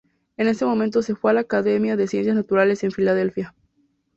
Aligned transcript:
En 0.35 0.47
ese 0.47 0.65
momento 0.65 1.03
se 1.03 1.13
fue 1.13 1.29
a 1.29 1.35
la 1.35 1.41
Academia 1.41 1.95
de 1.95 2.07
Ciencias 2.07 2.35
Naturales 2.35 2.83
en 2.83 2.89
Filadelfia. 2.91 3.53